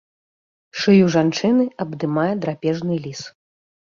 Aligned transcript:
Шыю 0.83 1.05
жанчыны 1.15 1.67
абдымае 1.85 2.31
драпежны 2.45 2.95
ліс. 3.07 3.21